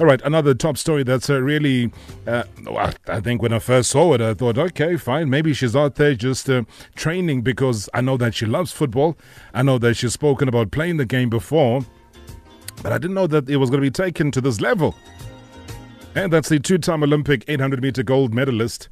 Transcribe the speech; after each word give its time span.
All 0.00 0.06
right, 0.06 0.22
another 0.22 0.54
top 0.54 0.78
story 0.78 1.02
that's 1.02 1.28
uh, 1.28 1.42
really, 1.42 1.92
uh, 2.26 2.44
I 3.06 3.20
think 3.20 3.42
when 3.42 3.52
I 3.52 3.58
first 3.58 3.90
saw 3.90 4.14
it, 4.14 4.22
I 4.22 4.32
thought, 4.32 4.56
okay, 4.56 4.96
fine, 4.96 5.28
maybe 5.28 5.52
she's 5.52 5.76
out 5.76 5.96
there 5.96 6.14
just 6.14 6.48
uh, 6.48 6.62
training 6.94 7.42
because 7.42 7.86
I 7.92 8.00
know 8.00 8.16
that 8.16 8.34
she 8.34 8.46
loves 8.46 8.72
football. 8.72 9.18
I 9.52 9.62
know 9.62 9.76
that 9.76 9.98
she's 9.98 10.14
spoken 10.14 10.48
about 10.48 10.70
playing 10.70 10.96
the 10.96 11.04
game 11.04 11.28
before, 11.28 11.82
but 12.82 12.92
I 12.92 12.96
didn't 12.96 13.12
know 13.12 13.26
that 13.26 13.50
it 13.50 13.58
was 13.58 13.68
going 13.68 13.82
to 13.82 13.86
be 13.86 13.90
taken 13.90 14.30
to 14.30 14.40
this 14.40 14.62
level. 14.62 14.94
And 16.14 16.32
that's 16.32 16.48
the 16.48 16.58
two 16.58 16.78
time 16.78 17.02
Olympic 17.02 17.44
800 17.46 17.82
meter 17.82 18.02
gold 18.02 18.32
medalist 18.32 18.88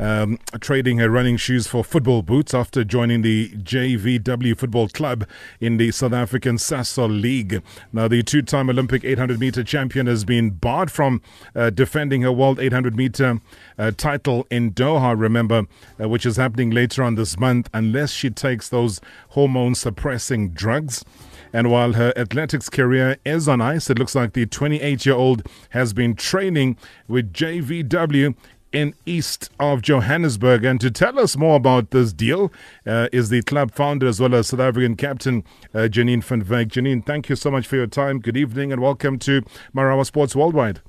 um, 0.00 0.38
trading 0.60 0.98
her 0.98 1.10
running 1.10 1.36
shoes 1.36 1.66
for 1.66 1.84
football 1.84 2.22
boots 2.22 2.54
after 2.54 2.82
joining 2.82 3.22
the 3.22 3.50
JVW 3.50 4.56
Football 4.56 4.88
Club 4.88 5.28
in 5.60 5.76
the 5.76 5.90
South 5.92 6.14
African 6.14 6.56
Sasol 6.56 7.20
League. 7.20 7.62
Now, 7.92 8.08
the 8.08 8.22
two 8.22 8.42
time 8.42 8.70
Olympic 8.70 9.04
800 9.04 9.38
meter 9.38 9.62
champion 9.62 10.06
has 10.06 10.24
been 10.24 10.50
barred 10.50 10.90
from 10.90 11.20
uh, 11.54 11.70
defending 11.70 12.22
her 12.22 12.32
World 12.32 12.58
800 12.58 12.96
meter 12.96 13.40
uh, 13.78 13.90
title 13.96 14.46
in 14.50 14.72
Doha, 14.72 15.18
remember, 15.18 15.66
uh, 16.02 16.08
which 16.08 16.24
is 16.24 16.36
happening 16.36 16.70
later 16.70 17.02
on 17.02 17.16
this 17.16 17.38
month, 17.38 17.68
unless 17.74 18.10
she 18.10 18.30
takes 18.30 18.70
those 18.70 19.00
hormone 19.30 19.74
suppressing 19.74 20.50
drugs. 20.50 21.04
And 21.52 21.70
while 21.70 21.94
her 21.94 22.12
athletics 22.16 22.68
career 22.70 23.16
is 23.24 23.48
on 23.48 23.60
ice, 23.60 23.90
it 23.90 23.98
looks 23.98 24.14
like 24.14 24.32
the 24.32 24.46
28 24.46 25.04
year 25.04 25.14
old 25.14 25.46
has 25.70 25.92
been 25.92 26.14
training 26.14 26.76
with 27.08 27.32
JVW 27.32 28.34
in 28.72 28.94
east 29.06 29.50
of 29.58 29.82
Johannesburg. 29.82 30.64
And 30.64 30.80
to 30.80 30.90
tell 30.90 31.18
us 31.18 31.36
more 31.36 31.56
about 31.56 31.90
this 31.90 32.12
deal 32.12 32.52
uh, 32.86 33.08
is 33.12 33.28
the 33.28 33.42
club 33.42 33.72
founder 33.72 34.06
as 34.06 34.20
well 34.20 34.34
as 34.34 34.48
South 34.48 34.60
African 34.60 34.96
captain 34.96 35.44
uh, 35.74 35.88
Janine 35.88 36.22
van 36.22 36.44
Wyk. 36.44 36.68
Janine, 36.68 37.04
thank 37.04 37.28
you 37.28 37.36
so 37.36 37.50
much 37.50 37.66
for 37.66 37.76
your 37.76 37.86
time. 37.86 38.20
Good 38.20 38.36
evening 38.36 38.72
and 38.72 38.80
welcome 38.80 39.18
to 39.20 39.42
Marawa 39.74 40.06
Sports 40.06 40.36
Worldwide. 40.36 40.80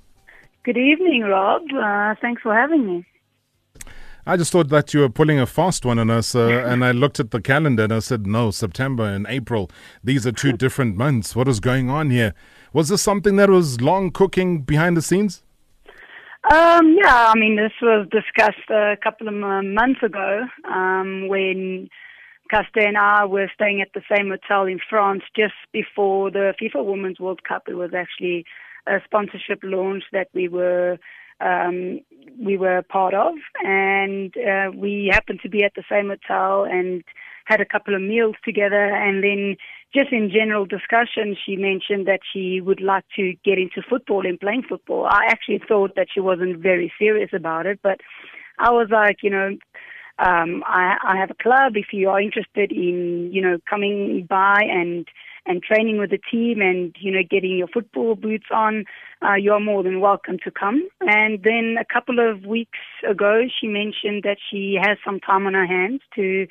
Good 0.64 0.78
evening, 0.78 1.24
Rob. 1.24 1.64
Uh, 1.74 2.16
thanks 2.22 2.42
for 2.44 2.54
having 2.54 2.86
me. 2.86 3.06
I 4.26 4.38
just 4.38 4.52
thought 4.52 4.70
that 4.70 4.94
you 4.94 5.00
were 5.00 5.10
pulling 5.10 5.40
a 5.40 5.48
fast 5.48 5.84
one 5.84 5.98
on 5.98 6.12
us, 6.12 6.36
uh, 6.36 6.48
and 6.66 6.86
I 6.86 6.92
looked 6.92 7.20
at 7.20 7.32
the 7.32 7.42
calendar 7.42 7.86
and 7.86 7.94
I 7.94 8.00
said, 8.00 8.28
no, 8.28 8.52
September 8.52 9.06
and 9.06 9.26
April, 9.28 9.72
these 10.04 10.28
are 10.28 10.32
two 10.32 10.52
different 10.58 10.96
months. 10.96 11.36
What 11.36 11.48
is 11.48 11.60
going 11.60 11.90
on 11.90 12.12
here? 12.12 12.36
Was 12.74 12.90
this 12.90 13.02
something 13.02 13.36
that 13.38 13.50
was 13.50 13.82
long 13.82 14.12
cooking 14.12 14.62
behind 14.62 14.96
the 14.96 15.02
scenes? 15.02 15.44
Um, 16.52 16.98
yeah, 17.02 17.32
I 17.34 17.40
mean, 17.40 17.56
this 17.56 17.72
was 17.82 18.08
discussed 18.12 18.70
a 18.70 18.98
couple 19.02 19.30
of 19.30 19.34
months 19.34 20.04
ago 20.04 20.42
um, 20.70 21.30
when 21.30 21.88
Caster 22.50 22.82
and 22.82 22.98
I 22.98 23.24
were 23.24 23.50
staying 23.54 23.82
at 23.82 23.94
the 23.94 24.02
same 24.14 24.30
hotel 24.30 24.66
in 24.66 24.80
France 24.90 25.24
just 25.34 25.54
before 25.72 26.30
the 26.30 26.54
FIFA 26.62 26.84
Women's 26.84 27.22
World 27.22 27.46
Cup. 27.46 27.70
It 27.70 27.76
was 27.76 27.92
actually 27.96 28.44
a 28.86 28.98
sponsorship 29.06 29.60
launch 29.64 30.04
that 30.12 30.28
we 30.34 30.50
were 30.50 30.98
um, 31.40 32.02
we 32.38 32.58
were 32.58 32.82
part 32.82 33.14
of, 33.14 33.36
and 33.64 34.36
uh, 34.36 34.72
we 34.76 35.10
happened 35.10 35.40
to 35.44 35.50
be 35.50 35.64
at 35.64 35.72
the 35.76 35.84
same 35.90 36.10
hotel 36.10 36.66
and 36.66 37.02
had 37.46 37.62
a 37.62 37.66
couple 37.66 37.96
of 37.96 38.02
meals 38.02 38.36
together, 38.44 38.94
and 38.94 39.24
then 39.24 39.56
just 39.94 40.12
in 40.12 40.30
general 40.30 40.66
discussion, 40.66 41.36
she 41.46 41.56
mentioned 41.56 42.08
that 42.08 42.22
she 42.32 42.62
would 42.62 42.82
like 42.82 43.04
to 43.18 43.34
get 43.44 43.58
into 43.58 43.82
football 43.88 44.26
and 44.26 44.40
playing 44.40 44.64
football. 44.64 45.06
I 45.06 45.26
actually 45.28 45.62
thought 45.68 45.96
that 45.96 46.08
she 46.14 46.20
wasn't 46.20 46.60
very 46.60 46.92
serious 46.98 47.32
about 47.34 47.66
it, 47.66 47.80
but 47.84 48.00
I 48.58 48.72
was 48.72 48.88
like, 48.90 49.18
you 49.22 49.30
know, 49.30 49.58
um, 50.20 50.64
I, 50.66 50.98
I 51.04 51.18
have 51.18 51.32
a 51.32 51.44
club. 51.44 51.74
If 51.76 51.88
you 51.92 52.10
are 52.10 52.22
interested 52.22 52.72
in, 52.72 53.32
you 53.34 53.42
know, 53.42 53.58
coming 53.70 54.26
by 54.30 54.62
and 54.64 55.08
and 55.48 55.64
training 55.64 55.98
with 55.98 56.12
the 56.12 56.20
team 56.20 56.62
and 56.62 56.96
you 57.00 57.12
know 57.12 57.22
getting 57.28 57.58
your 57.58 57.68
football 57.68 58.16
boots 58.16 58.46
on, 58.52 58.86
uh, 59.24 59.34
you're 59.34 59.60
more 59.60 59.82
than 59.82 60.00
welcome 60.00 60.38
to 60.44 60.52
come. 60.52 60.88
And 61.02 61.42
then 61.44 61.78
a 61.80 61.86
couple 61.86 62.20
of 62.20 62.46
weeks 62.46 62.78
ago, 63.10 63.46
she 63.60 63.68
mentioned 63.68 64.22
that 64.24 64.38
she 64.52 64.78
has 64.80 64.98
some 65.04 65.20
time 65.20 65.48
on 65.48 65.56
her 65.56 65.66
hands 65.66 66.02
to 66.16 66.46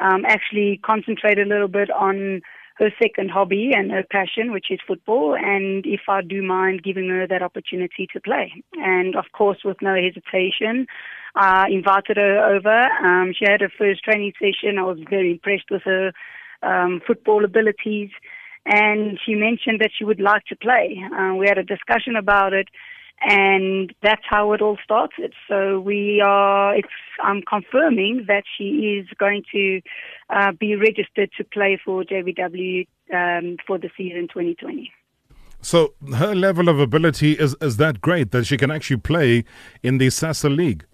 um, 0.00 0.24
actually 0.26 0.80
concentrate 0.84 1.38
a 1.38 1.44
little 1.44 1.68
bit 1.68 1.90
on 1.90 2.42
her 2.74 2.90
second 3.00 3.30
hobby 3.30 3.70
and 3.72 3.90
her 3.92 4.02
passion, 4.02 4.52
which 4.52 4.66
is 4.70 4.80
football, 4.86 5.36
and 5.36 5.86
if 5.86 6.02
I 6.08 6.22
do 6.22 6.42
mind 6.42 6.82
giving 6.82 7.08
her 7.08 7.26
that 7.26 7.42
opportunity 7.42 8.08
to 8.12 8.20
play. 8.20 8.52
And 8.74 9.14
of 9.14 9.26
course, 9.32 9.58
with 9.64 9.76
no 9.80 9.94
hesitation, 9.94 10.86
I 11.36 11.68
invited 11.70 12.16
her 12.16 12.44
over. 12.44 12.88
Um, 13.04 13.32
she 13.36 13.44
had 13.48 13.60
her 13.60 13.72
first 13.78 14.02
training 14.02 14.32
session. 14.38 14.78
I 14.78 14.82
was 14.82 14.98
very 15.08 15.32
impressed 15.32 15.70
with 15.70 15.82
her 15.84 16.12
um, 16.62 17.00
football 17.06 17.44
abilities, 17.44 18.10
and 18.66 19.20
she 19.24 19.34
mentioned 19.34 19.80
that 19.80 19.90
she 19.96 20.04
would 20.04 20.20
like 20.20 20.44
to 20.46 20.56
play. 20.56 21.00
Uh, 21.16 21.34
we 21.34 21.46
had 21.48 21.58
a 21.58 21.64
discussion 21.64 22.16
about 22.16 22.52
it 22.52 22.68
and 23.20 23.94
that's 24.02 24.22
how 24.28 24.52
it 24.52 24.60
all 24.60 24.78
started. 24.82 25.32
So 25.48 25.80
we 25.80 26.20
are, 26.24 26.76
it's, 26.76 26.88
I'm 27.22 27.42
confirming 27.42 28.24
that 28.28 28.44
she 28.56 29.00
is 29.00 29.06
going 29.18 29.44
to 29.52 29.80
uh, 30.30 30.52
be 30.52 30.76
registered 30.76 31.30
to 31.38 31.44
play 31.44 31.80
for 31.82 32.02
JVW 32.04 32.86
um, 33.12 33.56
for 33.66 33.78
the 33.78 33.90
season 33.96 34.28
2020. 34.28 34.92
So 35.62 35.94
her 36.16 36.34
level 36.34 36.68
of 36.68 36.78
ability 36.78 37.32
is, 37.32 37.56
is 37.62 37.78
that 37.78 38.02
great 38.02 38.32
that 38.32 38.44
she 38.44 38.58
can 38.58 38.70
actually 38.70 38.98
play 38.98 39.44
in 39.82 39.96
the 39.98 40.08
Sasol 40.08 40.54
League? 40.54 40.84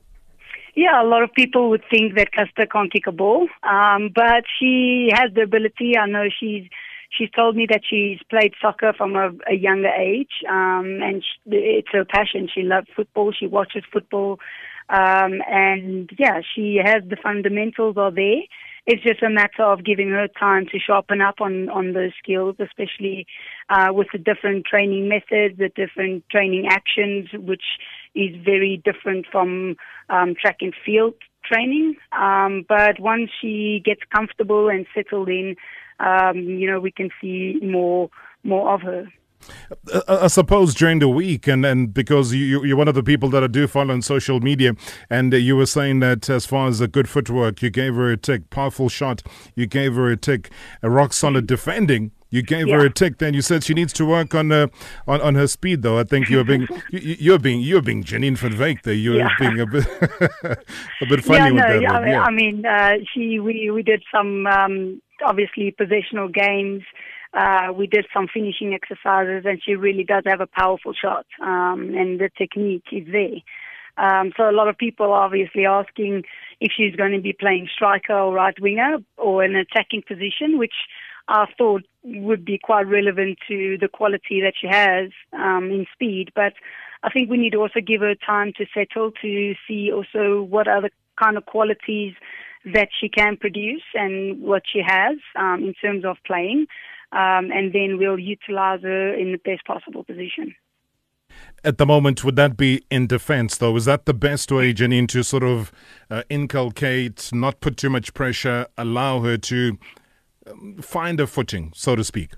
Yeah, 0.77 1.03
a 1.03 1.05
lot 1.05 1.25
of 1.25 1.33
people 1.35 1.69
would 1.71 1.83
think 1.91 2.15
that 2.15 2.31
Caster 2.31 2.67
can't 2.67 2.93
kick 2.93 3.09
a 3.09 3.13
ball, 3.13 3.49
um, 3.65 4.11
but 4.15 4.45
she 4.59 5.11
has 5.13 5.33
the 5.35 5.43
ability. 5.43 5.99
I 5.99 6.07
know 6.07 6.29
she's 6.39 6.65
she's 7.11 7.31
told 7.31 7.57
me 7.57 7.67
that 7.71 7.83
she's 7.89 8.19
played 8.29 8.55
soccer 8.61 8.93
from 8.97 9.17
a, 9.17 9.31
a 9.49 9.55
younger 9.55 9.89
age, 9.89 10.43
um, 10.49 11.01
and 11.03 11.23
she, 11.23 11.57
it's 11.57 11.89
her 11.93 12.05
passion. 12.05 12.49
She 12.53 12.63
loves 12.63 12.87
football. 12.95 13.33
She 13.33 13.47
watches 13.47 13.83
football, 13.93 14.39
um, 14.89 15.41
and 15.49 16.11
yeah, 16.19 16.41
she 16.55 16.81
has 16.85 17.03
the 17.09 17.17
fundamentals 17.23 17.97
are 17.97 18.11
there. 18.11 18.43
It's 18.87 19.03
just 19.03 19.23
a 19.23 19.31
matter 19.31 19.63
of 19.63 19.85
giving 19.85 20.09
her 20.11 20.27
time 20.27 20.67
to 20.73 20.79
sharpen 20.79 21.21
up 21.21 21.41
on 21.41 21.69
on 21.69 21.93
those 21.93 22.13
skills, 22.23 22.57
especially 22.59 23.27
uh, 23.69 23.89
with 23.91 24.09
the 24.13 24.19
different 24.19 24.65
training 24.65 25.09
methods, 25.09 25.59
the 25.59 25.71
different 25.75 26.25
training 26.31 26.67
actions, 26.69 27.29
which 27.35 27.65
is 28.15 28.35
very 28.45 28.83
different 28.85 29.27
from 29.31 29.77
um, 30.09 30.35
track 30.41 30.59
and 30.61 30.75
field 30.85 31.15
training. 31.51 31.97
Um, 32.13 32.65
but 32.69 33.01
once 33.01 33.31
she 33.41 33.83
gets 33.85 34.01
comfortable 34.15 34.69
and 34.69 34.87
settled 34.95 35.29
in, 35.29 35.57
um, 35.99 36.37
you 36.37 36.67
know, 36.71 36.81
we 36.81 36.93
can 36.93 37.11
see 37.21 37.59
more 37.63 38.11
more 38.43 38.75
of 38.75 38.83
her. 38.83 39.07
I 40.19 40.27
suppose 40.27 40.75
during 40.75 40.99
the 40.99 41.09
week, 41.09 41.47
and, 41.47 41.65
and 41.65 41.95
because 41.95 42.35
you, 42.35 42.63
you're 42.63 42.77
one 42.77 42.89
of 42.89 42.95
the 42.95 43.03
people 43.03 43.31
that 43.31 43.43
I 43.43 43.47
do 43.47 43.67
follow 43.67 43.95
on 43.95 44.03
social 44.03 44.39
media, 44.39 44.75
and 45.09 45.33
you 45.33 45.57
were 45.57 45.67
saying 45.67 46.01
that 46.01 46.29
as 46.29 46.45
far 46.45 46.69
as 46.69 46.79
the 46.79 46.89
good 46.89 47.09
footwork, 47.09 47.63
you 47.63 47.71
gave 47.71 47.95
her 47.95 48.13
a 48.13 48.19
tick, 48.19 48.51
powerful 48.51 48.91
shot, 48.91 49.23
you 49.55 49.67
gave 49.67 49.95
her 49.95 50.11
a 50.11 50.17
tick, 50.17 50.51
a 50.83 50.91
rock 50.91 51.15
solid 51.15 51.47
defending. 51.47 52.13
You 52.31 52.43
gave 52.43 52.69
yeah. 52.69 52.77
her 52.77 52.87
a 52.87 52.91
tick. 52.91 53.19
Then 53.19 53.35
you 53.35 53.43
said 53.43 53.65
she 53.65 53.75
needs 53.75 53.93
to 53.95 54.07
work 54.07 54.35
on 54.35 54.53
uh, 54.53 54.69
on 55.07 55.21
on 55.21 55.35
her 55.35 55.47
speed. 55.47 55.83
Though 55.83 55.99
I 55.99 56.05
think 56.05 56.31
you're 56.31 56.45
being 56.45 56.69
you, 56.91 57.35
are 57.35 57.39
being 57.39 57.61
you're 57.61 57.83
being 57.83 58.05
Janine 58.05 58.39
van 58.39 58.53
Wyk 58.57 58.83
there. 58.83 58.95
You're 58.95 59.17
yeah. 59.17 59.29
being 59.39 59.61
a 59.61 59.67
bit 59.67 59.87
a 61.03 61.07
bit 61.09 61.25
funny 61.25 61.39
yeah, 61.39 61.51
with 61.51 61.55
no, 61.55 61.81
that. 61.81 61.91
I 61.91 62.05
mean, 62.05 62.15
I 62.15 62.31
mean 62.31 62.67
uh, 62.67 63.05
she 63.13 63.41
we 63.41 63.71
we 63.71 63.83
did 63.83 64.03
some 64.15 64.47
um, 64.47 65.03
obviously 65.25 65.75
positional 65.79 66.33
games. 66.33 66.83
Uh, 67.33 67.73
we 67.73 67.87
did 67.87 68.07
some 68.13 68.27
finishing 68.33 68.75
exercises, 68.75 69.45
and 69.45 69.61
she 69.63 69.75
really 69.75 70.05
does 70.05 70.25
have 70.27 70.41
a 70.41 70.49
powerful 70.49 70.93
shot, 70.93 71.27
um, 71.41 71.95
and 71.97 72.21
the 72.21 72.29
technique 72.37 72.87
is 72.91 73.07
there. 73.11 73.39
Um, 73.97 74.33
so 74.37 74.49
a 74.49 74.53
lot 74.53 74.69
of 74.69 74.79
people 74.79 75.07
are 75.13 75.25
obviously 75.25 75.67
asking 75.67 76.25
if 76.61 76.73
she's 76.77 76.97
going 76.97 77.13
to 77.13 77.21
be 77.21 77.33
playing 77.33 77.69
striker 77.73 78.15
or 78.15 78.33
right 78.33 78.59
winger 78.61 78.99
or 79.17 79.43
an 79.43 79.55
attacking 79.55 80.03
position, 80.07 80.59
which 80.59 80.75
I 81.29 81.47
thought 81.57 81.83
would 82.03 82.45
be 82.45 82.59
quite 82.59 82.87
relevant 82.87 83.39
to 83.49 83.77
the 83.79 83.89
quality 83.89 84.41
that 84.41 84.55
she 84.61 84.67
has 84.67 85.11
um, 85.33 85.71
in 85.71 85.87
speed. 85.93 86.33
But 86.35 86.55
I 87.03 87.11
think 87.11 87.31
we 87.31 87.37
need 87.37 87.53
to 87.53 87.59
also 87.59 87.81
give 87.81 88.01
her 88.01 88.15
time 88.15 88.53
to 88.57 88.67
settle 88.75 89.13
to 89.23 89.55
see 89.67 89.91
also 89.93 90.43
what 90.43 90.69
other 90.69 90.91
kind 91.19 91.37
of 91.37 91.47
qualities 91.47 92.15
that 92.65 92.89
she 92.99 93.09
can 93.09 93.37
produce 93.37 93.83
and 93.95 94.41
what 94.43 94.63
she 94.71 94.83
has 94.87 95.17
um, 95.37 95.63
in 95.63 95.75
terms 95.75 96.05
of 96.05 96.17
playing. 96.27 96.67
Um, 97.13 97.51
and 97.51 97.73
then 97.73 97.99
we'll 97.99 98.19
utilize 98.19 98.83
her 98.83 99.15
in 99.15 99.33
the 99.33 99.39
best 99.39 99.65
possible 99.67 100.05
position. 100.05 100.55
At 101.65 101.79
the 101.79 101.87
moment, 101.87 102.25
would 102.25 102.37
that 102.37 102.57
be 102.57 102.83
in 102.91 103.07
defense, 103.07 103.57
though? 103.57 103.77
Is 103.77 103.85
that 103.85 104.07
the 104.07 104.15
best 104.15 104.51
way, 104.51 104.73
Janine, 104.73 105.09
to 105.09 105.23
sort 105.23 105.43
of 105.43 105.73
uh, 106.11 106.23
inculcate, 106.29 107.31
not 107.33 107.61
put 107.61 107.77
too 107.77 107.91
much 107.91 108.15
pressure, 108.15 108.67
allow 108.77 109.21
her 109.21 109.37
to 109.39 109.79
find 110.81 111.21
a 111.21 111.27
footing, 111.27 111.73
so 111.75 111.97
to 111.97 112.05
speak? 112.05 112.31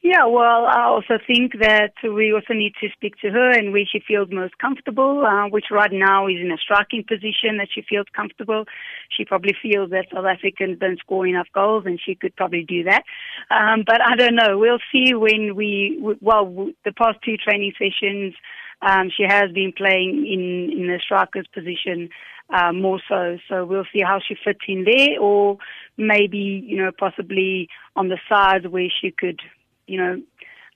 Yeah, 0.00 0.26
well, 0.26 0.66
I 0.66 0.84
also 0.84 1.18
think 1.26 1.58
that 1.60 1.92
we 2.04 2.32
also 2.32 2.54
need 2.54 2.72
to 2.80 2.88
speak 2.92 3.16
to 3.20 3.30
her 3.30 3.50
and 3.50 3.72
where 3.72 3.84
she 3.84 4.00
feels 4.06 4.28
most 4.30 4.56
comfortable, 4.58 5.26
uh, 5.26 5.48
which 5.48 5.66
right 5.72 5.90
now 5.92 6.28
is 6.28 6.36
in 6.40 6.52
a 6.52 6.56
striking 6.56 7.04
position 7.06 7.58
that 7.58 7.68
she 7.74 7.82
feels 7.82 8.06
comfortable. 8.14 8.64
She 9.10 9.24
probably 9.24 9.56
feels 9.60 9.90
that 9.90 10.06
South 10.14 10.24
Africans 10.24 10.78
don't 10.78 11.00
score 11.00 11.26
enough 11.26 11.48
goals 11.52 11.84
and 11.84 12.00
she 12.00 12.14
could 12.14 12.34
probably 12.36 12.64
do 12.64 12.84
that. 12.84 13.02
Um, 13.50 13.82
but 13.84 14.00
I 14.00 14.14
don't 14.14 14.36
know. 14.36 14.56
We'll 14.56 14.78
see 14.92 15.14
when 15.14 15.56
we, 15.56 15.98
well, 16.20 16.70
the 16.84 16.92
past 16.92 17.18
two 17.24 17.36
training 17.36 17.72
sessions, 17.76 18.34
um, 18.82 19.10
she 19.14 19.24
has 19.24 19.50
been 19.52 19.72
playing 19.76 20.26
in, 20.26 20.78
in 20.78 20.86
the 20.86 21.00
striker's 21.04 21.46
position 21.52 22.10
uh, 22.50 22.72
more 22.72 23.00
so. 23.08 23.38
So 23.48 23.64
we'll 23.64 23.86
see 23.92 24.02
how 24.02 24.20
she 24.26 24.34
fits 24.42 24.60
in 24.66 24.84
there 24.84 25.20
or 25.20 25.58
maybe, 25.96 26.64
you 26.66 26.76
know, 26.76 26.90
possibly 26.98 27.68
on 27.96 28.08
the 28.08 28.18
side 28.28 28.66
where 28.66 28.88
she 29.00 29.10
could 29.10 29.40
you 29.88 29.98
know, 29.98 30.22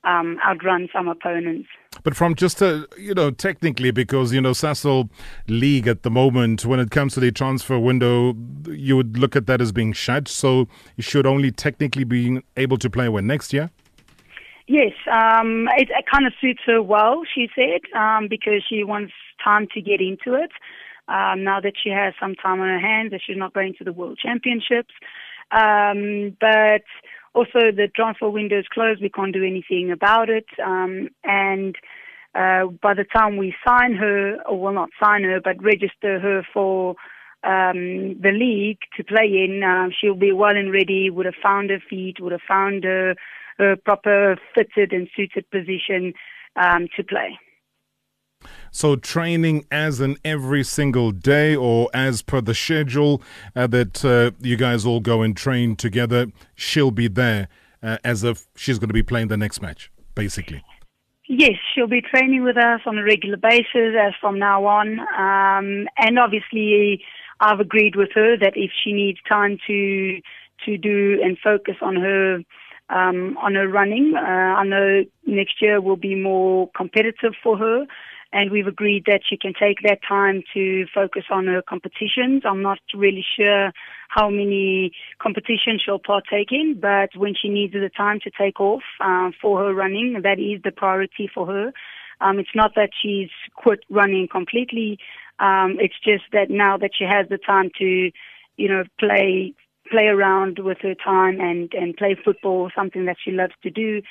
um, 0.04 0.38
outrun 0.44 0.88
some 0.92 1.06
opponents. 1.06 1.68
But 2.02 2.16
from 2.16 2.34
just 2.34 2.60
a, 2.60 2.88
you 2.98 3.14
know, 3.14 3.30
technically, 3.30 3.92
because, 3.92 4.32
you 4.32 4.40
know, 4.40 4.50
Sasol 4.50 5.10
League 5.46 5.86
at 5.86 6.02
the 6.02 6.10
moment, 6.10 6.64
when 6.66 6.80
it 6.80 6.90
comes 6.90 7.14
to 7.14 7.20
the 7.20 7.30
transfer 7.30 7.78
window, 7.78 8.34
you 8.66 8.96
would 8.96 9.16
look 9.18 9.36
at 9.36 9.46
that 9.46 9.60
as 9.60 9.70
being 9.70 9.92
shut. 9.92 10.26
So 10.26 10.66
you 10.96 11.02
should 11.02 11.26
only 11.26 11.52
technically 11.52 12.04
be 12.04 12.40
able 12.56 12.78
to 12.78 12.90
play 12.90 13.08
when 13.08 13.28
next 13.28 13.52
year? 13.52 13.70
Yes, 14.72 14.94
um, 15.12 15.68
it, 15.76 15.90
it, 15.90 16.06
kind 16.10 16.26
of 16.26 16.32
suits 16.40 16.62
her 16.64 16.82
well, 16.82 17.24
she 17.34 17.46
said, 17.54 17.82
um, 17.94 18.26
because 18.26 18.64
she 18.66 18.84
wants 18.84 19.12
time 19.44 19.66
to 19.74 19.82
get 19.82 20.00
into 20.00 20.32
it. 20.32 20.50
Um, 21.08 21.44
now 21.44 21.60
that 21.60 21.74
she 21.76 21.90
has 21.90 22.14
some 22.18 22.34
time 22.34 22.58
on 22.58 22.68
her 22.68 22.80
hands, 22.80 23.10
that 23.10 23.20
she's 23.22 23.36
not 23.36 23.52
going 23.52 23.74
to 23.76 23.84
the 23.84 23.92
World 23.92 24.18
Championships. 24.18 24.94
Um, 25.50 26.38
but 26.40 26.84
also, 27.34 27.70
the 27.70 27.90
transfer 27.94 28.30
window 28.30 28.60
is 28.60 28.64
closed. 28.72 29.02
We 29.02 29.10
can't 29.10 29.34
do 29.34 29.44
anything 29.44 29.90
about 29.92 30.30
it. 30.30 30.46
Um, 30.64 31.10
and 31.22 31.76
uh, 32.34 32.68
by 32.80 32.94
the 32.94 33.04
time 33.04 33.36
we 33.36 33.54
sign 33.68 33.92
her, 33.92 34.38
or 34.48 34.58
will 34.58 34.72
not 34.72 34.88
sign 35.04 35.22
her, 35.24 35.38
but 35.38 35.62
register 35.62 36.18
her 36.18 36.46
for 36.50 36.96
um, 37.44 38.18
the 38.22 38.32
league 38.32 38.78
to 38.96 39.04
play 39.04 39.26
in, 39.44 39.62
uh, 39.62 39.90
she'll 40.00 40.14
be 40.14 40.32
well 40.32 40.56
and 40.56 40.72
ready, 40.72 41.10
would 41.10 41.26
have 41.26 41.42
found 41.42 41.68
her 41.68 41.82
feet, 41.90 42.20
would 42.20 42.32
have 42.32 42.48
found 42.48 42.84
her, 42.84 43.16
her 43.58 43.76
proper 43.76 44.36
fitted 44.54 44.92
and 44.92 45.08
suited 45.16 45.48
position 45.50 46.14
um, 46.56 46.88
to 46.96 47.04
play. 47.04 47.38
So, 48.70 48.96
training 48.96 49.66
as 49.70 50.00
in 50.00 50.16
every 50.24 50.64
single 50.64 51.12
day 51.12 51.54
or 51.54 51.88
as 51.94 52.22
per 52.22 52.40
the 52.40 52.54
schedule 52.54 53.22
uh, 53.54 53.66
that 53.68 54.04
uh, 54.04 54.32
you 54.40 54.56
guys 54.56 54.86
all 54.86 55.00
go 55.00 55.22
and 55.22 55.36
train 55.36 55.76
together, 55.76 56.26
she'll 56.54 56.90
be 56.90 57.08
there 57.08 57.48
uh, 57.82 57.98
as 58.02 58.24
if 58.24 58.46
she's 58.56 58.78
going 58.78 58.88
to 58.88 58.94
be 58.94 59.02
playing 59.02 59.28
the 59.28 59.36
next 59.36 59.60
match, 59.60 59.90
basically. 60.14 60.64
Yes, 61.28 61.52
she'll 61.74 61.86
be 61.86 62.02
training 62.02 62.42
with 62.42 62.56
us 62.56 62.80
on 62.86 62.98
a 62.98 63.04
regular 63.04 63.36
basis 63.36 63.94
as 63.98 64.12
from 64.20 64.38
now 64.38 64.66
on. 64.66 64.98
Um, 65.00 65.88
and 65.96 66.18
obviously, 66.18 67.02
I've 67.40 67.60
agreed 67.60 67.96
with 67.96 68.10
her 68.14 68.36
that 68.38 68.52
if 68.56 68.70
she 68.82 68.92
needs 68.92 69.18
time 69.28 69.58
to 69.66 70.20
to 70.66 70.78
do 70.78 71.18
and 71.22 71.36
focus 71.42 71.74
on 71.82 71.96
her 71.96 72.38
um, 72.92 73.36
on 73.38 73.54
her 73.54 73.68
running, 73.68 74.14
uh, 74.16 74.20
I 74.20 74.64
know 74.64 75.04
next 75.26 75.62
year 75.62 75.80
will 75.80 75.96
be 75.96 76.14
more 76.14 76.70
competitive 76.76 77.32
for 77.42 77.56
her 77.58 77.86
and 78.32 78.50
we've 78.50 78.66
agreed 78.66 79.04
that 79.06 79.20
she 79.28 79.36
can 79.36 79.52
take 79.52 79.82
that 79.82 79.98
time 80.08 80.42
to 80.54 80.86
focus 80.94 81.24
on 81.30 81.46
her 81.46 81.60
competitions. 81.60 82.42
I'm 82.46 82.62
not 82.62 82.78
really 82.94 83.24
sure 83.36 83.72
how 84.08 84.30
many 84.30 84.92
competitions 85.20 85.82
she'll 85.84 85.98
partake 85.98 86.50
in, 86.50 86.78
but 86.80 87.10
when 87.14 87.34
she 87.34 87.48
needs 87.48 87.74
the 87.74 87.90
time 87.94 88.20
to 88.24 88.30
take 88.30 88.58
off 88.58 88.82
uh, 89.00 89.30
for 89.40 89.58
her 89.60 89.74
running, 89.74 90.20
that 90.22 90.38
is 90.38 90.62
the 90.64 90.72
priority 90.72 91.30
for 91.32 91.46
her. 91.46 91.72
Um, 92.20 92.38
it's 92.38 92.54
not 92.54 92.74
that 92.74 92.90
she's 93.00 93.30
quit 93.54 93.80
running 93.90 94.28
completely. 94.28 94.98
Um, 95.38 95.76
it's 95.78 95.98
just 96.02 96.24
that 96.32 96.48
now 96.48 96.78
that 96.78 96.92
she 96.96 97.04
has 97.04 97.28
the 97.28 97.38
time 97.38 97.70
to, 97.78 98.10
you 98.56 98.68
know, 98.68 98.84
play 98.98 99.54
play 99.92 100.06
around 100.06 100.58
with 100.58 100.78
her 100.82 100.94
time 100.94 101.40
and 101.40 101.72
and 101.74 101.96
play 101.96 102.16
football, 102.24 102.70
something 102.74 103.04
that 103.06 103.16
she 103.22 103.30
loves 103.30 103.54
to 103.62 103.70
do 103.70 104.02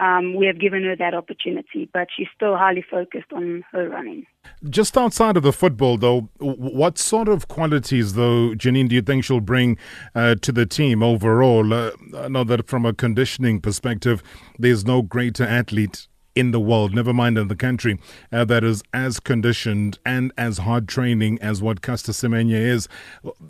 um, 0.00 0.34
we 0.34 0.46
have 0.46 0.58
given 0.58 0.82
her 0.84 0.96
that 0.96 1.14
opportunity, 1.14 1.88
but 1.92 2.08
she's 2.16 2.28
still 2.34 2.56
highly 2.56 2.82
focused 2.82 3.32
on 3.32 3.64
her 3.72 3.88
running. 3.88 4.26
Just 4.68 4.96
outside 4.96 5.36
of 5.36 5.42
the 5.42 5.52
football, 5.52 5.98
though, 5.98 6.28
what 6.38 6.96
sort 6.96 7.28
of 7.28 7.48
qualities, 7.48 8.14
though, 8.14 8.54
Janine, 8.54 8.88
do 8.88 8.94
you 8.94 9.02
think 9.02 9.24
she'll 9.24 9.40
bring 9.40 9.76
uh, 10.14 10.36
to 10.36 10.52
the 10.52 10.64
team 10.64 11.02
overall? 11.02 11.72
Uh, 11.72 11.90
I 12.16 12.28
know 12.28 12.44
that 12.44 12.66
from 12.66 12.86
a 12.86 12.94
conditioning 12.94 13.60
perspective, 13.60 14.22
there's 14.58 14.84
no 14.86 15.02
greater 15.02 15.44
athlete 15.44 16.08
in 16.40 16.50
the 16.52 16.60
world, 16.60 16.94
never 16.94 17.12
mind 17.12 17.36
in 17.36 17.48
the 17.48 17.54
country, 17.54 17.98
uh, 18.32 18.44
that 18.46 18.64
is 18.64 18.82
as 18.94 19.20
conditioned 19.20 19.98
and 20.06 20.32
as 20.38 20.58
hard 20.58 20.88
training 20.88 21.38
as 21.42 21.62
what 21.62 21.82
Caster 21.82 22.12
Semenya 22.12 22.60
is. 22.76 22.88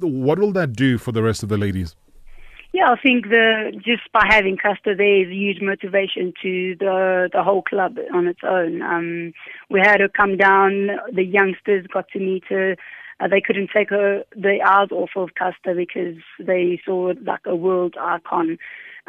What 0.01 0.41
will 0.41 0.53
that 0.53 0.73
do 0.75 0.99
for 0.99 1.13
the 1.13 1.23
rest 1.23 1.45
of 1.45 1.49
the 1.49 1.57
ladies? 1.57 1.95
Yeah, 2.73 2.89
I 2.91 2.97
think 3.01 3.29
the 3.29 3.73
just 3.85 4.13
by 4.13 4.25
having 4.29 4.57
Caster 4.57 4.95
there 4.97 5.23
is 5.23 5.29
a 5.29 5.35
huge 5.35 5.61
motivation 5.61 6.33
to 6.43 6.77
the 6.79 7.29
the 7.33 7.43
whole 7.43 7.63
club 7.63 7.97
on 8.15 8.27
its 8.29 8.41
own. 8.45 8.83
Um, 8.83 9.33
we 9.69 9.81
had 9.81 10.01
her 10.01 10.09
come 10.09 10.37
down. 10.37 10.73
The 11.13 11.25
youngsters 11.25 11.87
got 11.93 12.07
to 12.13 12.21
meet 12.21 12.45
her. 12.49 12.77
Uh, 13.19 13.29
they 13.29 13.41
couldn't 13.41 13.71
take 13.75 13.91
her 13.91 14.25
the 14.37 14.61
eyes 14.65 14.93
off 14.93 15.11
of 15.17 15.35
Caster 15.35 15.75
because 15.75 16.17
they 16.39 16.81
saw 16.85 17.13
like 17.27 17.45
a 17.45 17.57
world 17.57 17.97
icon 18.01 18.57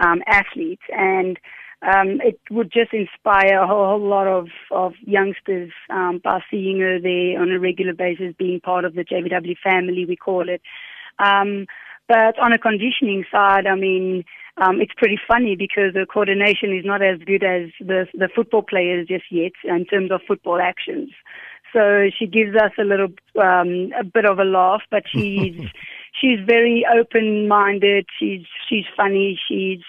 um, 0.04 0.22
athlete, 0.25 0.86
and 0.89 1.39
um, 1.83 2.22
it 2.22 2.39
would 2.51 2.72
just 2.72 2.94
inspire 2.94 3.60
a 3.62 3.68
whole, 3.68 3.86
whole 3.88 4.07
lot 4.07 4.28
of 4.28 4.48
of 4.69 4.94
youngsters 5.01 5.72
um, 5.89 6.22
by 6.24 6.39
seeing 6.50 6.80
her 6.80 7.00
there 7.00 7.42
on 7.42 7.51
a 7.51 7.60
regular 7.60 7.94
basis, 7.94 8.36
being 8.38 8.60
part 8.60 8.86
of 8.86 8.94
the 8.94 9.04
JVW 9.04 9.57
family, 9.63 10.06
we 10.06 10.16
call 10.16 10.48
it. 10.48 10.62
Um, 11.18 11.66
but 12.07 12.38
on 12.39 12.54
a 12.54 12.60
conditioning 12.60 13.25
side, 13.31 13.66
I 13.66 13.75
mean, 13.75 14.25
um, 14.57 14.81
it's 14.81 14.94
pretty 14.95 15.18
funny 15.28 15.56
because 15.56 15.94
the 15.94 16.06
coordination 16.06 16.75
is 16.78 16.86
not 16.86 17.01
as 17.01 17.19
good 17.25 17.44
as 17.44 17.69
the 17.80 18.06
the 18.13 18.30
football 18.36 18.62
players 18.62 19.07
just 19.07 19.25
yet 19.31 19.54
in 19.63 19.86
terms 19.86 20.12
of 20.12 20.22
football 20.28 20.60
actions. 20.62 21.10
So 21.74 22.10
she 22.18 22.28
gives 22.28 22.56
us 22.56 22.72
a 22.78 22.83
little 22.83 23.07
um, 23.42 23.92
a 23.98 24.04
bit 24.04 24.25
of 24.25 24.39
a 24.39 24.44
laugh, 24.44 24.81
but 24.92 25.04
she's 25.07 25.56
she's 26.22 26.39
very 26.45 26.86
open 26.94 27.48
minded. 27.48 28.07
She's 28.19 28.45
she's 28.68 28.86
funny. 28.95 29.39
She's 29.48 29.81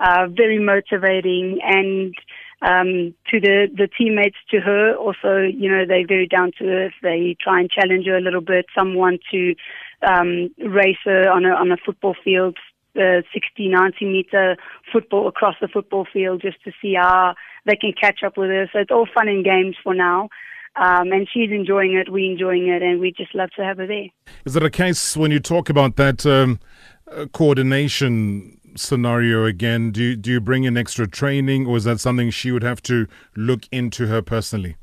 uh, 0.00 0.26
very 0.30 0.58
motivating 0.58 1.58
and 1.62 2.14
um, 2.62 3.14
to 3.30 3.40
the, 3.40 3.68
the 3.74 3.88
teammates 3.96 4.36
to 4.50 4.60
her. 4.60 4.94
Also, 4.96 5.38
you 5.38 5.70
know, 5.70 5.84
they're 5.86 6.06
very 6.06 6.26
down 6.26 6.52
to 6.58 6.68
earth. 6.68 6.94
They 7.02 7.36
try 7.40 7.60
and 7.60 7.70
challenge 7.70 8.06
her 8.06 8.16
a 8.16 8.20
little 8.20 8.40
bit. 8.40 8.66
Some 8.76 8.94
want 8.94 9.20
to 9.30 9.54
um, 10.02 10.50
race 10.58 10.98
her 11.04 11.30
on 11.30 11.44
a, 11.44 11.50
on 11.50 11.70
a 11.70 11.76
football 11.76 12.14
field, 12.24 12.56
uh, 12.96 13.22
60, 13.32 13.68
90 13.68 14.04
meter 14.04 14.56
football 14.92 15.28
across 15.28 15.54
the 15.60 15.68
football 15.68 16.06
field 16.12 16.42
just 16.42 16.62
to 16.64 16.72
see 16.82 16.94
how 16.94 17.34
they 17.66 17.76
can 17.76 17.92
catch 18.00 18.22
up 18.24 18.36
with 18.36 18.50
her. 18.50 18.68
So 18.72 18.80
it's 18.80 18.90
all 18.90 19.06
fun 19.12 19.28
and 19.28 19.44
games 19.44 19.76
for 19.82 19.94
now. 19.94 20.28
Um, 20.76 21.10
and 21.10 21.28
she's 21.32 21.50
enjoying 21.50 21.94
it, 21.94 22.12
we're 22.12 22.30
enjoying 22.30 22.68
it, 22.68 22.82
and 22.82 23.00
we 23.00 23.10
just 23.10 23.34
love 23.34 23.50
to 23.56 23.64
have 23.64 23.78
her 23.78 23.86
there. 23.86 24.06
Is 24.44 24.54
it 24.54 24.62
a 24.62 24.70
case 24.70 25.16
when 25.16 25.32
you 25.32 25.40
talk 25.40 25.68
about 25.68 25.96
that 25.96 26.24
um, 26.24 26.60
uh, 27.10 27.26
coordination 27.26 28.57
scenario 28.78 29.44
again, 29.44 29.90
do 29.90 30.02
you, 30.02 30.16
do 30.16 30.30
you 30.30 30.40
bring 30.40 30.64
in 30.64 30.76
extra 30.76 31.06
training, 31.06 31.66
or 31.66 31.76
is 31.76 31.84
that 31.84 32.00
something 32.00 32.30
she 32.30 32.50
would 32.50 32.62
have 32.62 32.82
to 32.82 33.06
look 33.36 33.62
into 33.70 34.06
her 34.06 34.22
personally? 34.22 34.76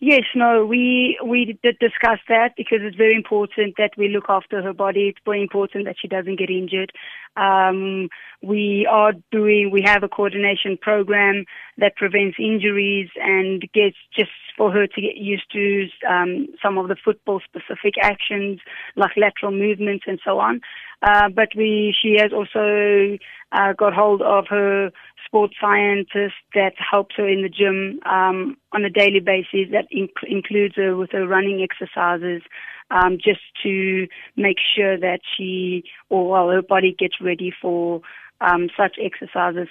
Yes, 0.00 0.24
no, 0.34 0.66
we 0.66 1.18
we 1.24 1.58
did 1.62 1.78
discuss 1.78 2.18
that 2.28 2.50
because 2.58 2.80
it's 2.82 2.96
very 2.96 3.14
important 3.14 3.76
that 3.78 3.92
we 3.96 4.08
look 4.08 4.24
after 4.28 4.60
her 4.60 4.74
body. 4.74 5.08
It's 5.08 5.20
very 5.24 5.40
important 5.40 5.86
that 5.86 5.96
she 5.98 6.08
doesn't 6.08 6.38
get 6.38 6.50
injured. 6.50 6.92
Um, 7.36 8.10
we 8.42 8.86
are 8.90 9.12
doing, 9.32 9.70
we 9.72 9.82
have 9.82 10.02
a 10.02 10.08
coordination 10.08 10.76
program 10.76 11.46
that 11.78 11.96
prevents 11.96 12.36
injuries 12.38 13.08
and 13.16 13.62
gets 13.72 13.96
just 14.14 14.30
for 14.56 14.70
her 14.70 14.86
to 14.86 15.00
get 15.00 15.16
used 15.16 15.50
to 15.52 15.88
um, 16.08 16.48
some 16.62 16.76
of 16.76 16.88
the 16.88 16.96
football 17.02 17.40
specific 17.40 17.94
actions 18.02 18.60
like 18.96 19.12
lateral 19.16 19.52
movements 19.52 20.04
and 20.06 20.20
so 20.24 20.38
on. 20.38 20.60
Uh, 21.02 21.28
but 21.28 21.48
we, 21.56 21.94
she 22.00 22.16
has 22.18 22.32
also 22.32 23.18
uh, 23.52 23.72
got 23.74 23.92
hold 23.92 24.22
of 24.22 24.46
her 24.48 24.90
sports 25.26 25.54
scientist 25.60 26.34
that 26.54 26.74
helps 26.78 27.16
her 27.16 27.28
in 27.28 27.42
the 27.42 27.48
gym 27.48 28.00
um, 28.06 28.56
on 28.72 28.84
a 28.84 28.90
daily 28.90 29.20
basis. 29.20 29.70
That 29.72 29.86
inc- 29.94 30.28
includes 30.28 30.76
her 30.76 30.96
with 30.96 31.10
her 31.12 31.26
running 31.26 31.62
exercises, 31.62 32.42
um, 32.90 33.18
just 33.22 33.40
to 33.62 34.06
make 34.36 34.58
sure 34.76 34.98
that 34.98 35.20
she 35.36 35.84
or 36.08 36.30
well 36.30 36.48
her 36.50 36.62
body 36.62 36.94
gets 36.98 37.20
ready 37.20 37.52
for 37.60 38.00
um, 38.40 38.68
such 38.76 38.96
exercises 39.02 39.68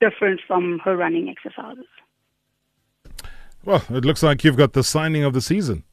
different 0.00 0.40
from 0.46 0.80
her 0.84 0.96
running 0.96 1.28
exercises. 1.28 1.86
Well, 3.64 3.84
it 3.90 4.04
looks 4.04 4.22
like 4.22 4.42
you've 4.42 4.56
got 4.56 4.72
the 4.72 4.82
signing 4.82 5.22
of 5.22 5.32
the 5.32 5.40
season. 5.40 5.84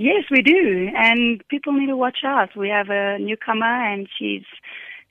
Yes, 0.00 0.24
we 0.30 0.42
do, 0.42 0.90
and 0.94 1.42
people 1.48 1.72
need 1.72 1.88
to 1.88 1.96
watch 1.96 2.20
out. 2.24 2.56
We 2.56 2.68
have 2.68 2.88
a 2.88 3.18
newcomer, 3.18 3.74
and 3.92 4.08
she's 4.16 4.46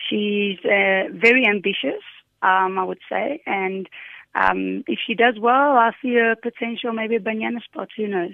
she's 0.10 0.58
uh, 0.64 1.12
very 1.12 1.46
ambitious. 1.46 2.04
um, 2.42 2.78
I 2.78 2.84
would 2.84 3.00
say. 3.10 3.42
And 3.46 3.88
um, 4.36 4.84
if 4.88 5.00
she 5.06 5.14
does 5.14 5.36
well, 5.40 5.78
I 5.78 5.92
see 6.02 6.18
a 6.18 6.36
potential 6.42 6.94
maybe 6.94 7.16
a 7.16 7.20
Banyana 7.20 7.64
spot. 7.64 7.90
Who 7.98 8.08
knows? 8.08 8.34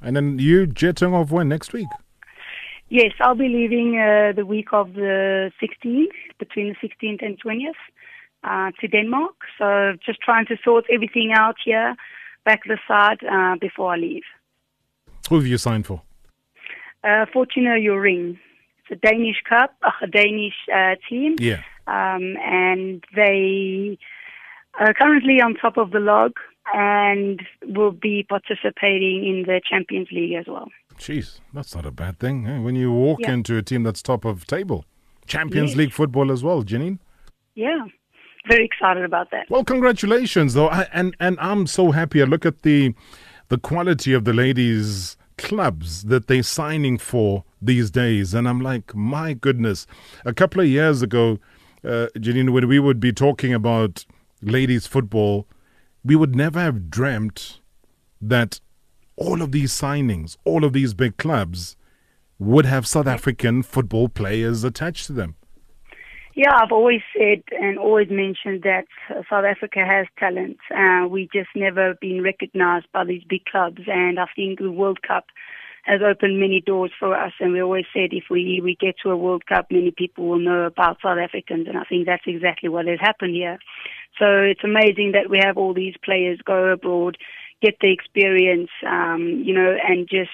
And 0.00 0.16
then 0.16 0.38
you 0.38 0.66
jetting 0.66 1.14
off 1.14 1.30
when 1.30 1.48
next 1.48 1.72
week? 1.72 1.88
Yes, 2.88 3.12
I'll 3.20 3.34
be 3.34 3.48
leaving 3.48 3.98
uh, 3.98 4.32
the 4.34 4.44
week 4.44 4.68
of 4.72 4.94
the 4.94 5.50
16th, 5.62 6.08
between 6.38 6.74
the 6.74 6.88
16th 6.88 7.24
and 7.24 7.40
20th, 7.40 7.70
uh, 8.44 8.70
to 8.80 8.88
Denmark. 8.88 9.34
So 9.56 9.94
just 10.04 10.20
trying 10.20 10.46
to 10.46 10.56
sort 10.62 10.84
everything 10.92 11.32
out 11.32 11.56
here, 11.64 11.94
back 12.44 12.64
the 12.64 12.78
side 12.86 13.18
uh, 13.24 13.56
before 13.60 13.94
I 13.94 13.96
leave. 13.96 14.24
Who 15.28 15.36
have 15.36 15.46
you 15.46 15.58
signed 15.58 15.86
for? 15.86 16.02
Uh, 17.04 17.26
Fortuna 17.32 17.70
Hjørring. 17.78 18.38
It's 18.78 18.90
a 18.90 18.96
Danish 19.06 19.42
cup, 19.48 19.74
a 20.02 20.06
Danish 20.06 20.54
uh, 20.74 20.94
team. 21.08 21.36
Yeah. 21.38 21.62
Um, 21.86 22.36
and 22.44 23.04
they 23.14 23.98
are 24.78 24.94
currently 24.94 25.40
on 25.40 25.54
top 25.54 25.76
of 25.76 25.90
the 25.90 25.98
log 26.00 26.32
and 26.74 27.42
will 27.66 27.90
be 27.90 28.24
participating 28.28 29.24
in 29.26 29.44
the 29.46 29.60
Champions 29.68 30.08
League 30.12 30.34
as 30.34 30.46
well. 30.46 30.68
Jeez, 30.98 31.40
that's 31.52 31.74
not 31.74 31.84
a 31.86 31.90
bad 31.90 32.18
thing. 32.20 32.46
Eh? 32.46 32.58
When 32.60 32.76
you 32.76 32.92
walk 32.92 33.20
Yeah. 33.20 33.32
into 33.32 33.56
a 33.56 33.62
team 33.62 33.82
that's 33.82 34.02
top 34.02 34.24
of 34.24 34.46
table, 34.46 34.84
Champions 35.26 35.70
Yes. 35.70 35.76
League 35.78 35.92
football 35.92 36.30
as 36.30 36.44
well, 36.44 36.62
Janine. 36.62 36.98
Yeah, 37.54 37.86
very 38.48 38.64
excited 38.64 39.04
about 39.04 39.30
that. 39.32 39.50
Well, 39.50 39.64
congratulations, 39.64 40.54
though, 40.54 40.68
I, 40.68 40.86
and 40.92 41.16
and 41.18 41.36
I'm 41.40 41.66
so 41.66 41.90
happy. 41.90 42.22
I 42.22 42.24
look 42.24 42.46
at 42.46 42.62
the 42.62 42.94
the 43.52 43.58
quality 43.58 44.14
of 44.14 44.24
the 44.24 44.32
ladies' 44.32 45.18
clubs 45.36 46.04
that 46.04 46.26
they're 46.26 46.42
signing 46.42 46.96
for 46.96 47.44
these 47.60 47.90
days, 47.90 48.32
and 48.32 48.48
I'm 48.48 48.62
like, 48.62 48.94
my 48.94 49.34
goodness. 49.34 49.86
A 50.24 50.32
couple 50.32 50.62
of 50.62 50.68
years 50.68 51.02
ago, 51.02 51.38
uh, 51.84 52.06
Janine, 52.16 52.54
when 52.54 52.66
we 52.66 52.78
would 52.78 52.98
be 52.98 53.12
talking 53.12 53.52
about 53.52 54.06
ladies' 54.40 54.86
football, 54.86 55.46
we 56.02 56.16
would 56.16 56.34
never 56.34 56.60
have 56.60 56.88
dreamt 56.88 57.60
that 58.22 58.58
all 59.16 59.42
of 59.42 59.52
these 59.52 59.70
signings, 59.70 60.38
all 60.46 60.64
of 60.64 60.72
these 60.72 60.94
big 60.94 61.18
clubs, 61.18 61.76
would 62.38 62.64
have 62.64 62.86
South 62.86 63.06
African 63.06 63.62
football 63.62 64.08
players 64.08 64.64
attached 64.64 65.08
to 65.08 65.12
them. 65.12 65.36
Yeah, 66.34 66.54
I've 66.54 66.72
always 66.72 67.02
said 67.16 67.42
and 67.50 67.78
always 67.78 68.08
mentioned 68.08 68.62
that 68.62 68.86
South 69.28 69.44
Africa 69.44 69.80
has 69.86 70.06
talent. 70.18 70.56
Uh, 70.74 71.06
we 71.06 71.28
just 71.32 71.50
never 71.54 71.94
been 72.00 72.22
recognized 72.22 72.86
by 72.90 73.04
these 73.04 73.22
big 73.28 73.44
clubs, 73.44 73.82
and 73.86 74.18
I 74.18 74.24
think 74.34 74.58
the 74.58 74.72
World 74.72 75.00
Cup 75.06 75.26
has 75.84 76.00
opened 76.00 76.40
many 76.40 76.62
doors 76.64 76.92
for 76.98 77.14
us. 77.14 77.32
And 77.38 77.52
we 77.52 77.60
always 77.60 77.84
said 77.92 78.10
if 78.12 78.24
we 78.30 78.60
we 78.64 78.76
get 78.80 78.94
to 79.02 79.10
a 79.10 79.16
World 79.16 79.44
Cup, 79.44 79.66
many 79.70 79.90
people 79.90 80.26
will 80.26 80.38
know 80.38 80.64
about 80.64 80.98
South 81.02 81.18
Africans, 81.18 81.68
and 81.68 81.76
I 81.76 81.84
think 81.84 82.06
that's 82.06 82.24
exactly 82.26 82.70
what 82.70 82.86
has 82.86 83.00
happened 83.00 83.34
here. 83.34 83.58
So 84.18 84.24
it's 84.26 84.64
amazing 84.64 85.12
that 85.12 85.28
we 85.28 85.38
have 85.44 85.58
all 85.58 85.74
these 85.74 85.96
players 86.02 86.38
go 86.44 86.72
abroad, 86.72 87.18
get 87.60 87.76
the 87.80 87.92
experience, 87.92 88.70
um, 88.86 89.42
you 89.44 89.52
know, 89.52 89.76
and 89.86 90.08
just 90.08 90.30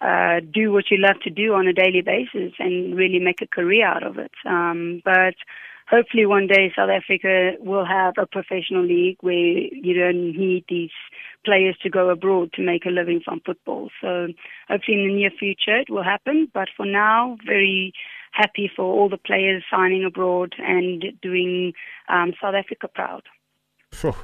uh, 0.00 0.40
do 0.52 0.72
what 0.72 0.90
you 0.90 0.96
love 0.98 1.20
to 1.22 1.30
do 1.30 1.54
on 1.54 1.66
a 1.66 1.72
daily 1.72 2.02
basis 2.02 2.52
and 2.58 2.96
really 2.96 3.18
make 3.18 3.42
a 3.42 3.46
career 3.46 3.86
out 3.86 4.02
of 4.02 4.18
it. 4.18 4.32
Um, 4.46 5.02
but 5.04 5.34
hopefully 5.88 6.24
one 6.24 6.46
day 6.46 6.72
South 6.74 6.88
Africa 6.88 7.52
will 7.58 7.84
have 7.84 8.14
a 8.16 8.26
professional 8.26 8.84
league 8.84 9.18
where 9.20 9.34
you 9.34 9.94
don't 9.94 10.36
need 10.36 10.64
these 10.68 10.90
players 11.44 11.76
to 11.82 11.90
go 11.90 12.08
abroad 12.08 12.52
to 12.54 12.62
make 12.62 12.86
a 12.86 12.90
living 12.90 13.20
from 13.24 13.40
football. 13.44 13.90
So 14.00 14.28
hopefully 14.68 15.02
in 15.02 15.08
the 15.08 15.14
near 15.14 15.30
future 15.30 15.78
it 15.78 15.90
will 15.90 16.04
happen. 16.04 16.48
But 16.54 16.68
for 16.76 16.86
now, 16.86 17.36
very 17.44 17.92
happy 18.32 18.70
for 18.74 18.84
all 18.84 19.08
the 19.08 19.18
players 19.18 19.64
signing 19.70 20.04
abroad 20.04 20.54
and 20.58 21.04
doing 21.20 21.72
um, 22.08 22.32
South 22.40 22.54
Africa 22.54 22.88
proud. 22.88 23.24
Phew. 23.92 24.14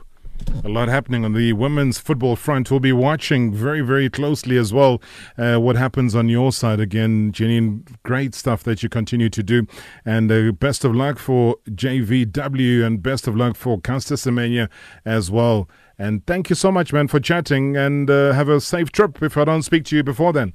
A 0.64 0.68
lot 0.68 0.88
happening 0.88 1.24
on 1.24 1.32
the 1.32 1.52
women's 1.52 1.98
football 1.98 2.34
front. 2.34 2.70
We'll 2.70 2.80
be 2.80 2.92
watching 2.92 3.52
very, 3.52 3.80
very 3.80 4.10
closely 4.10 4.56
as 4.56 4.72
well 4.72 5.00
uh, 5.38 5.56
what 5.56 5.76
happens 5.76 6.14
on 6.14 6.28
your 6.28 6.52
side 6.52 6.80
again. 6.80 7.32
Janine, 7.32 7.86
great 8.02 8.34
stuff 8.34 8.62
that 8.64 8.82
you 8.82 8.88
continue 8.88 9.28
to 9.28 9.42
do. 9.42 9.66
And 10.04 10.30
uh, 10.30 10.52
best 10.52 10.84
of 10.84 10.94
luck 10.94 11.18
for 11.18 11.56
JVW 11.70 12.84
and 12.84 13.02
best 13.02 13.28
of 13.28 13.36
luck 13.36 13.56
for 13.56 13.80
Caster 13.80 14.16
Semenya 14.16 14.68
as 15.04 15.30
well. 15.30 15.68
And 15.98 16.26
thank 16.26 16.50
you 16.50 16.56
so 16.56 16.72
much, 16.72 16.92
man, 16.92 17.08
for 17.08 17.20
chatting 17.20 17.76
and 17.76 18.10
uh, 18.10 18.32
have 18.32 18.48
a 18.48 18.60
safe 18.60 18.90
trip 18.92 19.22
if 19.22 19.36
I 19.36 19.44
don't 19.44 19.62
speak 19.62 19.84
to 19.86 19.96
you 19.96 20.02
before 20.02 20.32
then. 20.32 20.52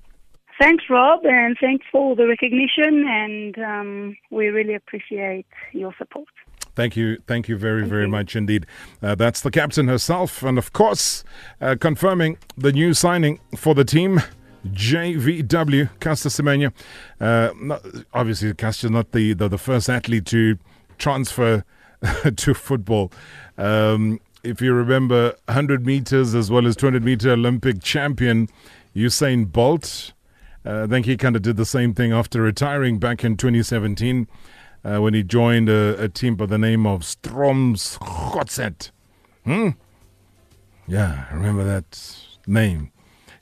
Thanks, 0.60 0.84
Rob, 0.89 1.22
and 1.24 1.58
thanks 1.60 1.86
for 1.91 2.15
the 2.15 2.27
recognition. 2.27 3.05
And 3.08 3.58
um, 3.58 4.17
we 4.29 4.48
really 4.48 4.75
appreciate 4.75 5.48
your 5.74 5.93
support. 5.98 6.27
Thank 6.75 6.95
you. 6.95 7.21
Thank 7.27 7.47
you 7.47 7.57
very, 7.57 7.85
very 7.85 8.07
much 8.07 8.35
indeed. 8.35 8.65
Uh, 9.01 9.15
that's 9.15 9.41
the 9.41 9.51
captain 9.51 9.87
herself. 9.87 10.43
And 10.43 10.57
of 10.57 10.73
course, 10.73 11.23
uh, 11.59 11.75
confirming 11.79 12.37
the 12.57 12.71
new 12.71 12.93
signing 12.93 13.39
for 13.55 13.75
the 13.75 13.85
team. 13.85 14.21
JVW, 14.67 15.89
Caster 15.99 16.29
Semenya. 16.29 16.71
Uh, 17.19 17.51
not, 17.59 17.83
obviously, 18.13 18.53
Caster's 18.53 18.91
not 18.91 19.11
the, 19.11 19.33
the, 19.33 19.47
the 19.47 19.57
first 19.57 19.89
athlete 19.89 20.25
to 20.27 20.57
transfer 20.97 21.63
to 22.35 22.53
football. 22.53 23.11
Um, 23.57 24.19
if 24.43 24.61
you 24.61 24.73
remember, 24.73 25.35
100 25.45 25.85
meters 25.85 26.33
as 26.33 26.49
well 26.49 26.67
as 26.67 26.75
200 26.75 27.03
meter 27.03 27.31
Olympic 27.31 27.81
champion 27.81 28.49
Usain 28.95 29.51
Bolt. 29.51 30.13
Uh, 30.65 30.83
I 30.83 30.87
think 30.87 31.05
he 31.05 31.17
kind 31.17 31.35
of 31.35 31.41
did 31.41 31.57
the 31.57 31.65
same 31.65 31.93
thing 31.93 32.11
after 32.11 32.41
retiring 32.41 32.99
back 32.99 33.23
in 33.23 33.35
2017 33.35 34.27
uh, 34.83 35.00
when 35.00 35.13
he 35.13 35.23
joined 35.23 35.69
a, 35.69 36.01
a 36.01 36.09
team 36.09 36.35
by 36.35 36.45
the 36.45 36.57
name 36.57 36.85
of 36.85 37.01
Strømsgodset. 37.01 38.91
Hmm? 39.45 39.69
Yeah, 40.88 41.25
I 41.29 41.33
remember 41.33 41.63
that 41.63 42.17
name. 42.47 42.91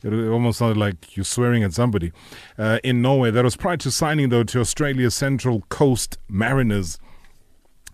It 0.02 0.14
almost 0.14 0.60
sounded 0.60 0.78
like 0.78 1.18
you're 1.18 1.26
swearing 1.26 1.64
at 1.64 1.74
somebody. 1.74 2.14
Uh, 2.58 2.80
in 2.84 3.02
Norway, 3.02 3.32
that 3.32 3.44
was 3.44 3.58
prior 3.58 3.78
to 3.78 3.92
signing, 3.92 4.30
though, 4.30 4.44
to 4.44 4.62
Australia's 4.62 5.14
Central 5.14 5.62
Coast 5.68 6.18
Mariners. 6.30 7.00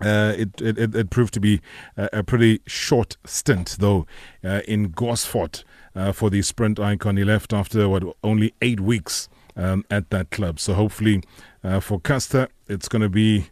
Uh, 0.01 0.33
it, 0.37 0.61
it, 0.61 0.93
it 0.93 1.09
proved 1.09 1.33
to 1.33 1.39
be 1.39 1.61
a, 1.97 2.09
a 2.13 2.23
pretty 2.23 2.61
short 2.67 3.17
stint, 3.25 3.77
though, 3.79 4.05
uh, 4.43 4.61
in 4.67 4.91
Gosford 4.91 5.63
uh, 5.95 6.11
for 6.11 6.29
the 6.29 6.41
sprint 6.43 6.79
icon. 6.79 7.17
He 7.17 7.23
left 7.23 7.53
after 7.53 7.89
what 7.89 8.03
only 8.23 8.53
eight 8.61 8.81
weeks 8.81 9.29
um, 9.55 9.85
at 9.89 10.09
that 10.09 10.31
club. 10.31 10.59
So 10.59 10.73
hopefully, 10.73 11.23
uh, 11.63 11.79
for 11.79 11.99
Caster, 11.99 12.47
it's 12.67 12.87
going 12.87 13.01
to 13.01 13.09
be 13.09 13.47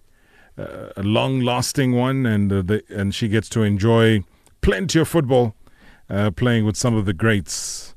uh, 0.58 0.90
a 0.96 1.04
long-lasting 1.04 1.94
one, 1.94 2.26
and 2.26 2.52
uh, 2.52 2.62
the, 2.62 2.84
and 2.90 3.14
she 3.14 3.28
gets 3.28 3.50
to 3.50 3.64
enjoy 3.64 4.24
plenty 4.62 5.00
of 5.00 5.08
football, 5.08 5.56
uh, 6.10 6.32
playing 6.32 6.66
with 6.66 6.78
some 6.78 6.96
of 6.96 7.06
the 7.06 7.14
greats. 7.14 7.96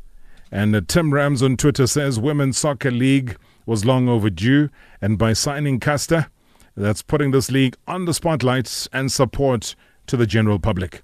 And 0.50 0.75
uh, 0.75 0.80
Tim 0.86 1.12
Rams 1.12 1.42
on 1.42 1.56
Twitter 1.56 1.86
says 1.86 2.18
Women's 2.18 2.58
Soccer 2.58 2.90
League 2.90 3.36
was 3.66 3.84
long 3.84 4.08
overdue, 4.08 4.70
and 5.00 5.18
by 5.18 5.32
signing 5.32 5.80
Caster, 5.80 6.28
that's 6.76 7.02
putting 7.02 7.30
this 7.30 7.50
league 7.50 7.76
on 7.86 8.04
the 8.04 8.14
spotlight 8.14 8.88
and 8.92 9.10
support 9.10 9.75
to 10.06 10.16
the 10.16 10.26
general 10.26 10.58
public. 10.58 11.02